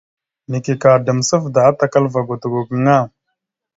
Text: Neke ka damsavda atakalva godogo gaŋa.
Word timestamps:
Neke 0.53 0.73
ka 0.81 0.91
damsavda 1.05 1.61
atakalva 1.69 2.19
godogo 2.29 2.59
gaŋa. 2.69 2.99